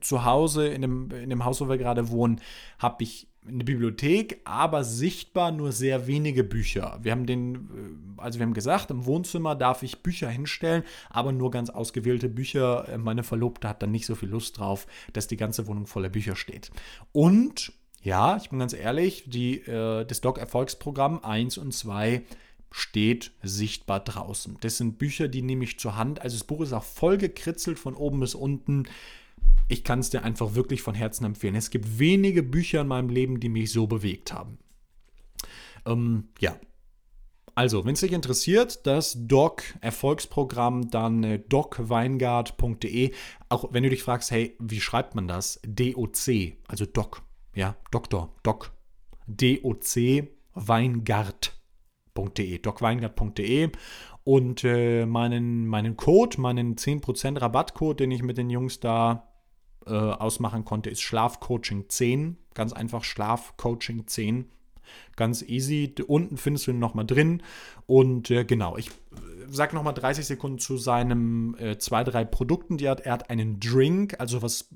zu 0.00 0.24
Hause, 0.24 0.68
in 0.68 0.82
dem, 0.82 1.10
in 1.10 1.30
dem 1.30 1.44
Haus, 1.44 1.60
wo 1.60 1.68
wir 1.68 1.78
gerade 1.78 2.10
wohnen, 2.10 2.40
habe 2.78 3.02
ich 3.02 3.28
eine 3.46 3.64
Bibliothek, 3.64 4.40
aber 4.44 4.84
sichtbar 4.84 5.52
nur 5.52 5.72
sehr 5.72 6.06
wenige 6.06 6.44
Bücher. 6.44 6.98
Wir 7.02 7.12
haben 7.12 7.26
den, 7.26 7.54
äh, 7.54 8.20
also 8.20 8.38
wir 8.38 8.46
haben 8.46 8.54
gesagt, 8.54 8.90
im 8.90 9.06
Wohnzimmer 9.06 9.54
darf 9.54 9.82
ich 9.82 10.02
Bücher 10.02 10.28
hinstellen, 10.28 10.82
aber 11.08 11.32
nur 11.32 11.50
ganz 11.50 11.70
ausgewählte 11.70 12.28
Bücher. 12.28 12.86
Meine 12.98 13.22
Verlobte 13.22 13.68
hat 13.68 13.82
dann 13.82 13.90
nicht 13.90 14.06
so 14.06 14.14
viel 14.14 14.28
Lust 14.28 14.58
drauf, 14.58 14.86
dass 15.12 15.26
die 15.26 15.36
ganze 15.36 15.66
Wohnung 15.66 15.86
voller 15.86 16.10
Bücher 16.10 16.36
steht. 16.36 16.70
Und 17.12 17.72
ja, 18.02 18.36
ich 18.36 18.50
bin 18.50 18.58
ganz 18.58 18.72
ehrlich, 18.72 19.24
die, 19.26 19.60
äh, 19.60 20.04
das 20.04 20.20
Doc-Erfolgsprogramm 20.20 21.24
1 21.24 21.58
und 21.58 21.72
2 21.72 22.22
steht 22.70 23.32
sichtbar 23.42 24.00
draußen. 24.00 24.56
Das 24.60 24.76
sind 24.76 24.98
Bücher, 24.98 25.28
die 25.28 25.42
nehme 25.42 25.64
ich 25.64 25.78
zur 25.78 25.96
Hand. 25.96 26.20
Also 26.22 26.36
das 26.36 26.44
Buch 26.44 26.60
ist 26.60 26.72
auch 26.72 26.84
voll 26.84 27.18
gekritzelt 27.18 27.78
von 27.78 27.94
oben 27.94 28.20
bis 28.20 28.34
unten. 28.34 28.84
Ich 29.68 29.84
kann 29.84 30.00
es 30.00 30.10
dir 30.10 30.22
einfach 30.22 30.54
wirklich 30.54 30.82
von 30.82 30.94
Herzen 30.94 31.24
empfehlen. 31.24 31.54
Es 31.54 31.70
gibt 31.70 31.98
wenige 31.98 32.42
Bücher 32.42 32.82
in 32.82 32.88
meinem 32.88 33.08
Leben, 33.08 33.40
die 33.40 33.48
mich 33.48 33.72
so 33.72 33.86
bewegt 33.86 34.32
haben. 34.32 34.58
Ähm, 35.86 36.28
ja. 36.40 36.58
Also, 37.54 37.84
wenn 37.84 37.94
es 37.94 38.00
dich 38.00 38.12
interessiert, 38.12 38.86
das 38.86 39.16
Doc-Erfolgsprogramm, 39.18 40.90
dann 40.90 41.24
äh, 41.24 41.38
docweingart.de. 41.40 43.12
Auch 43.48 43.72
wenn 43.72 43.82
du 43.82 43.90
dich 43.90 44.04
fragst, 44.04 44.30
hey, 44.30 44.56
wie 44.60 44.80
schreibt 44.80 45.16
man 45.16 45.26
das? 45.26 45.60
DOC, 45.66 46.52
also 46.68 46.86
Doc 46.86 47.22
ja, 47.54 47.76
Doktor, 47.90 48.34
Doc, 48.42 48.72
D-O-C, 49.26 50.28
Weingart.de, 50.54 52.58
docweingart.de 52.58 53.70
und 54.24 54.64
äh, 54.64 55.06
meinen, 55.06 55.66
meinen 55.66 55.96
Code, 55.96 56.38
meinen 56.40 56.76
10% 56.76 57.40
Rabattcode, 57.40 58.00
den 58.00 58.10
ich 58.10 58.22
mit 58.22 58.36
den 58.36 58.50
Jungs 58.50 58.80
da 58.80 59.32
äh, 59.86 59.92
ausmachen 59.92 60.66
konnte, 60.66 60.90
ist 60.90 61.00
Schlafcoaching10. 61.00 62.34
Ganz 62.52 62.74
einfach 62.74 63.04
Schlafcoaching10. 63.04 64.44
Ganz 65.16 65.42
easy. 65.42 65.94
Unten 66.06 66.36
findest 66.36 66.66
du 66.66 66.72
ihn 66.72 66.78
nochmal 66.78 67.06
drin. 67.06 67.42
Und 67.86 68.30
äh, 68.30 68.44
genau, 68.44 68.76
ich 68.76 68.88
äh, 68.88 68.92
sage 69.48 69.74
nochmal 69.74 69.94
30 69.94 70.26
Sekunden 70.26 70.58
zu 70.58 70.76
seinen 70.76 71.56
äh, 71.58 71.78
zwei, 71.78 72.04
drei 72.04 72.24
Produkten, 72.24 72.76
die 72.76 72.84
er 72.84 72.92
hat. 72.92 73.00
Er 73.00 73.12
hat 73.12 73.30
einen 73.30 73.60
Drink, 73.60 74.16
also 74.18 74.42
was 74.42 74.68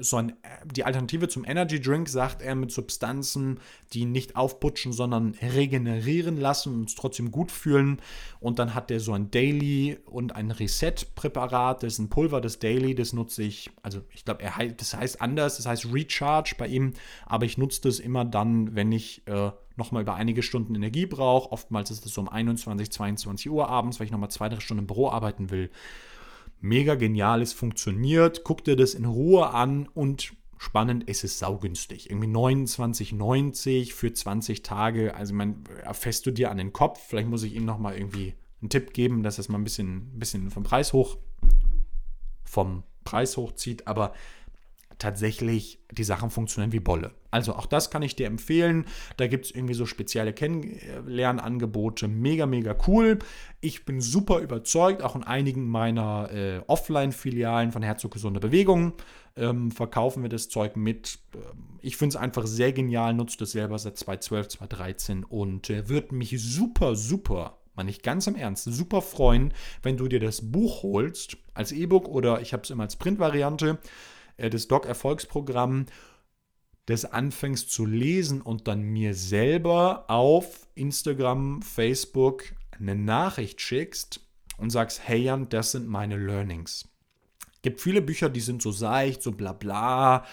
so 0.00 0.16
ein, 0.16 0.32
die 0.64 0.84
Alternative 0.84 1.28
zum 1.28 1.44
Energy 1.44 1.80
Drink, 1.80 2.08
sagt 2.08 2.42
er, 2.42 2.54
mit 2.54 2.70
Substanzen, 2.70 3.60
die 3.92 4.04
nicht 4.04 4.36
aufputschen, 4.36 4.92
sondern 4.92 5.34
regenerieren 5.40 6.36
lassen 6.38 6.74
und 6.74 6.80
uns 6.82 6.94
trotzdem 6.94 7.30
gut 7.30 7.52
fühlen. 7.52 8.00
Und 8.40 8.58
dann 8.58 8.74
hat 8.74 8.90
er 8.90 9.00
so 9.00 9.12
ein 9.12 9.30
Daily 9.30 9.98
und 10.06 10.34
ein 10.34 10.50
Reset-Präparat, 10.50 11.82
das 11.82 11.94
ist 11.94 11.98
ein 11.98 12.08
Pulver, 12.08 12.40
das 12.40 12.58
Daily, 12.58 12.94
das 12.94 13.12
nutze 13.12 13.42
ich, 13.42 13.70
also 13.82 14.00
ich 14.10 14.24
glaube, 14.24 14.44
das 14.76 14.94
heißt 14.94 15.20
anders, 15.20 15.56
das 15.56 15.66
heißt 15.66 15.92
Recharge 15.92 16.54
bei 16.58 16.66
ihm, 16.66 16.94
aber 17.24 17.44
ich 17.44 17.58
nutze 17.58 17.82
das 17.82 17.98
immer 17.98 18.24
dann, 18.24 18.74
wenn 18.74 18.92
ich 18.92 19.22
äh, 19.26 19.50
nochmal 19.76 20.02
über 20.02 20.14
einige 20.14 20.42
Stunden 20.42 20.74
Energie 20.74 21.06
brauche. 21.06 21.52
Oftmals 21.52 21.90
ist 21.90 22.06
es 22.06 22.14
so 22.14 22.20
um 22.20 22.28
21, 22.28 22.90
22 22.90 23.50
Uhr 23.50 23.68
abends, 23.68 24.00
weil 24.00 24.06
ich 24.06 24.12
nochmal 24.12 24.30
zwei, 24.30 24.48
drei 24.48 24.60
Stunden 24.60 24.82
im 24.82 24.86
Büro 24.86 25.10
arbeiten 25.10 25.50
will 25.50 25.70
mega 26.60 26.94
genial, 26.94 27.42
es 27.42 27.52
funktioniert. 27.52 28.44
Guck 28.44 28.64
dir 28.64 28.76
das 28.76 28.94
in 28.94 29.04
Ruhe 29.04 29.50
an 29.50 29.88
und 29.94 30.32
spannend, 30.58 31.04
es 31.06 31.24
ist 31.24 31.38
saugünstig. 31.38 32.10
Irgendwie 32.10 32.28
29,90 32.28 33.92
für 33.92 34.12
20 34.12 34.62
Tage. 34.62 35.14
Also, 35.14 35.34
man 35.34 35.64
fässt 35.92 36.26
du 36.26 36.30
dir 36.30 36.50
an 36.50 36.58
den 36.58 36.72
Kopf. 36.72 37.00
Vielleicht 37.08 37.28
muss 37.28 37.42
ich 37.42 37.54
Ihnen 37.54 37.66
nochmal 37.66 37.96
irgendwie 37.96 38.34
einen 38.60 38.70
Tipp 38.70 38.92
geben, 38.92 39.22
dass 39.22 39.38
es 39.38 39.48
mal 39.48 39.58
ein 39.58 39.64
bisschen, 39.64 40.18
bisschen 40.18 40.50
vom 40.50 40.62
Preis 40.62 40.92
hoch, 40.92 41.18
vom 42.44 42.84
Preis 43.04 43.36
hochzieht. 43.36 43.86
Aber 43.86 44.12
tatsächlich 44.98 45.78
die 45.90 46.04
Sachen 46.04 46.30
funktionieren 46.30 46.72
wie 46.72 46.80
Bolle. 46.80 47.12
Also 47.30 47.54
auch 47.54 47.66
das 47.66 47.90
kann 47.90 48.02
ich 48.02 48.16
dir 48.16 48.26
empfehlen. 48.26 48.86
Da 49.16 49.26
gibt 49.26 49.46
es 49.46 49.50
irgendwie 49.50 49.74
so 49.74 49.86
spezielle 49.86 50.32
Kennenlernangebote. 50.32 52.08
Mega, 52.08 52.46
mega 52.46 52.74
cool. 52.86 53.18
Ich 53.60 53.84
bin 53.84 54.00
super 54.00 54.38
überzeugt, 54.38 55.02
auch 55.02 55.16
in 55.16 55.24
einigen 55.24 55.68
meiner 55.68 56.30
äh, 56.32 56.60
Offline-Filialen 56.66 57.72
von 57.72 57.82
Herzog 57.82 58.12
Gesunde 58.12 58.40
Bewegung 58.40 58.94
ähm, 59.36 59.70
verkaufen 59.70 60.22
wir 60.22 60.30
das 60.30 60.48
Zeug 60.48 60.76
mit. 60.76 61.18
Ähm, 61.34 61.78
ich 61.82 61.96
finde 61.96 62.16
es 62.16 62.22
einfach 62.22 62.46
sehr 62.46 62.72
genial, 62.72 63.14
nutze 63.14 63.38
das 63.38 63.52
selber 63.52 63.78
seit 63.78 63.96
2012, 63.96 64.48
2013 64.48 65.24
und 65.24 65.70
äh, 65.70 65.88
würde 65.88 66.14
mich 66.14 66.34
super, 66.40 66.96
super 66.96 67.58
man 67.76 67.86
nicht 67.86 68.02
ganz 68.02 68.26
im 68.26 68.36
Ernst, 68.36 68.64
super 68.64 69.02
freuen, 69.02 69.52
wenn 69.82 69.98
du 69.98 70.08
dir 70.08 70.18
das 70.18 70.50
Buch 70.50 70.82
holst, 70.82 71.36
als 71.52 71.72
E-Book 71.72 72.08
oder 72.08 72.40
ich 72.40 72.54
habe 72.54 72.62
es 72.62 72.70
immer 72.70 72.84
als 72.84 72.96
Printvariante 72.96 73.78
das 74.36 74.68
Doc-Erfolgsprogramm, 74.68 75.86
das 76.86 77.04
anfängst 77.04 77.70
zu 77.70 77.84
lesen 77.84 78.40
und 78.40 78.68
dann 78.68 78.82
mir 78.82 79.14
selber 79.14 80.04
auf 80.08 80.68
Instagram, 80.74 81.62
Facebook 81.62 82.44
eine 82.78 82.94
Nachricht 82.94 83.60
schickst 83.60 84.20
und 84.58 84.70
sagst, 84.70 85.00
hey 85.04 85.22
Jan, 85.22 85.48
das 85.48 85.72
sind 85.72 85.88
meine 85.88 86.16
Learnings. 86.16 86.88
Gibt 87.62 87.80
viele 87.80 88.02
Bücher, 88.02 88.28
die 88.28 88.40
sind 88.40 88.62
so 88.62 88.70
seicht, 88.70 89.22
so 89.22 89.32
bla 89.32 89.52
bla. 89.52 90.24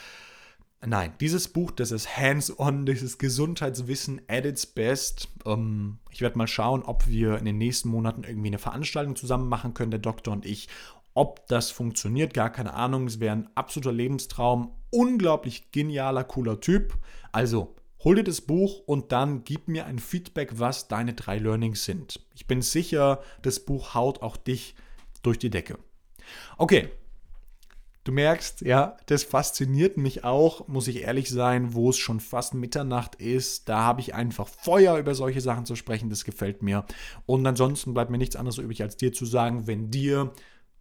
Nein, 0.85 1.13
dieses 1.19 1.47
Buch, 1.47 1.71
das 1.71 1.91
ist 1.91 2.17
hands-on, 2.17 2.85
das 2.85 3.01
ist 3.01 3.17
Gesundheitswissen 3.17 4.21
at 4.27 4.45
its 4.45 4.65
best. 4.65 5.29
Ähm, 5.45 5.99
ich 6.11 6.21
werde 6.21 6.37
mal 6.37 6.47
schauen, 6.47 6.83
ob 6.83 7.07
wir 7.07 7.37
in 7.37 7.45
den 7.45 7.57
nächsten 7.57 7.87
Monaten 7.89 8.23
irgendwie 8.23 8.49
eine 8.49 8.59
Veranstaltung 8.59 9.15
zusammen 9.15 9.47
machen 9.47 9.73
können, 9.73 9.91
der 9.91 10.01
Doktor 10.01 10.33
und 10.33 10.45
ich, 10.45 10.67
ob 11.13 11.47
das 11.47 11.71
funktioniert, 11.71 12.33
gar 12.33 12.51
keine 12.51 12.73
Ahnung. 12.73 13.07
Es 13.07 13.19
wäre 13.19 13.35
ein 13.35 13.49
absoluter 13.55 13.91
Lebenstraum. 13.91 14.71
Unglaublich 14.89 15.71
genialer, 15.71 16.23
cooler 16.23 16.59
Typ. 16.59 16.97
Also, 17.31 17.75
hol 18.03 18.15
dir 18.15 18.23
das 18.23 18.41
Buch 18.41 18.79
und 18.85 19.11
dann 19.11 19.43
gib 19.43 19.67
mir 19.67 19.85
ein 19.85 19.99
Feedback, 19.99 20.59
was 20.59 20.87
deine 20.87 21.13
drei 21.13 21.37
Learnings 21.37 21.85
sind. 21.85 22.19
Ich 22.35 22.47
bin 22.47 22.61
sicher, 22.61 23.21
das 23.41 23.59
Buch 23.59 23.93
haut 23.93 24.21
auch 24.21 24.37
dich 24.37 24.75
durch 25.21 25.39
die 25.39 25.49
Decke. 25.49 25.77
Okay. 26.57 26.89
Du 28.05 28.11
merkst, 28.11 28.61
ja, 28.61 28.97
das 29.05 29.23
fasziniert 29.23 29.95
mich 29.95 30.25
auch, 30.25 30.67
muss 30.67 30.89
ich 30.89 31.03
ehrlich 31.03 31.29
sein, 31.29 31.73
wo 31.73 31.89
es 31.89 31.97
schon 31.97 32.19
fast 32.19 32.53
Mitternacht 32.53 33.15
ist. 33.15 33.69
Da 33.69 33.79
habe 33.79 34.01
ich 34.01 34.13
einfach 34.13 34.49
Feuer, 34.49 34.97
über 34.97 35.15
solche 35.15 35.39
Sachen 35.39 35.65
zu 35.65 35.77
sprechen. 35.77 36.09
Das 36.09 36.25
gefällt 36.25 36.63
mir. 36.63 36.85
Und 37.25 37.47
ansonsten 37.47 37.93
bleibt 37.93 38.11
mir 38.11 38.17
nichts 38.17 38.35
anderes 38.35 38.57
übrig, 38.57 38.81
als 38.81 38.97
dir 38.97 39.13
zu 39.13 39.25
sagen, 39.25 39.67
wenn 39.67 39.89
dir 39.89 40.33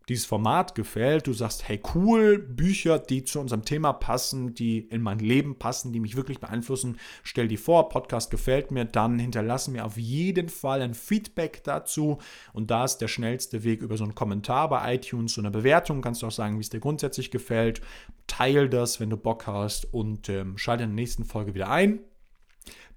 dieses 0.09 0.25
Format 0.25 0.75
gefällt, 0.75 1.26
du 1.26 1.32
sagst, 1.32 1.68
hey 1.68 1.80
cool, 1.94 2.38
Bücher, 2.38 2.99
die 2.99 3.25
zu 3.25 3.40
unserem 3.40 3.64
Thema 3.64 3.92
passen, 3.92 4.54
die 4.54 4.78
in 4.78 5.02
mein 5.02 5.18
Leben 5.18 5.59
passen, 5.59 5.92
die 5.92 6.00
mich 6.00 6.16
wirklich 6.16 6.40
beeinflussen, 6.40 6.99
stell 7.23 7.49
die 7.49 7.56
vor, 7.56 7.88
Podcast 7.88 8.30
gefällt 8.30 8.71
mir, 8.71 8.85
dann 8.85 9.18
hinterlassen 9.18 9.73
mir 9.73 9.85
auf 9.85 9.96
jeden 9.96 10.48
Fall 10.48 10.83
ein 10.83 10.94
Feedback 10.94 11.62
dazu. 11.64 12.18
Und 12.53 12.70
da 12.70 12.85
ist 12.85 12.98
der 12.98 13.09
schnellste 13.09 13.64
Weg 13.64 13.83
über 13.83 13.96
so 13.96 14.05
einen 14.05 14.14
Kommentar 14.14 14.68
bei 14.68 14.94
iTunes, 14.94 15.35
so 15.35 15.40
eine 15.40 15.50
Bewertung, 15.50 16.03
kannst 16.03 16.22
du 16.22 16.26
auch 16.26 16.33
sagen, 16.33 16.57
wie 16.57 16.62
es 16.62 16.70
dir 16.70 16.81
grundsätzlich 16.81 17.31
gefällt, 17.31 17.81
teil 18.26 18.68
das, 18.68 19.00
wenn 19.00 19.11
du 19.11 19.16
Bock 19.16 19.46
hast 19.46 19.92
und 19.92 20.29
ähm, 20.29 20.59
schalte 20.59 20.85
in 20.85 20.90
der 20.90 20.96
nächsten 20.96 21.24
Folge 21.24 21.55
wieder 21.55 21.70
ein. 21.70 22.00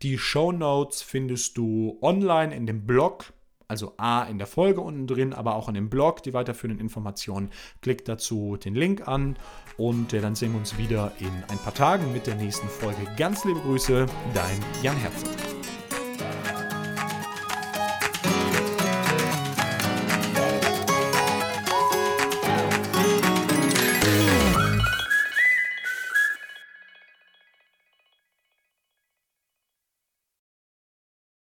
Die 0.01 0.17
Show 0.17 0.51
Notes 0.51 1.01
findest 1.01 1.57
du 1.57 1.97
online 2.01 2.53
in 2.55 2.65
dem 2.65 2.85
Blog 2.85 3.33
also 3.67 3.93
A 3.97 4.23
in 4.23 4.37
der 4.37 4.47
Folge 4.47 4.81
unten 4.81 5.07
drin, 5.07 5.33
aber 5.33 5.55
auch 5.55 5.67
in 5.67 5.75
dem 5.75 5.89
Blog 5.89 6.23
die 6.23 6.33
weiterführenden 6.33 6.83
Informationen. 6.83 7.49
Klick 7.81 8.05
dazu 8.05 8.57
den 8.57 8.75
Link 8.75 9.07
an 9.07 9.37
und 9.77 10.13
äh, 10.13 10.21
dann 10.21 10.35
sehen 10.35 10.51
wir 10.53 10.59
uns 10.59 10.77
wieder 10.77 11.11
in 11.19 11.31
ein 11.49 11.57
paar 11.57 11.73
Tagen 11.73 12.11
mit 12.13 12.27
der 12.27 12.35
nächsten 12.35 12.67
Folge. 12.67 12.97
Ganz 13.17 13.45
liebe 13.45 13.59
Grüße, 13.59 14.05
dein 14.33 14.83
Jan 14.83 14.97
Herzog. 14.97 15.54